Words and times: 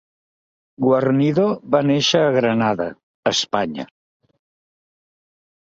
Guarnido 0.85 1.43
va 1.75 1.83
néixer 1.89 2.23
a 2.29 2.33
Granada, 2.37 2.87
Espanya. 3.33 3.87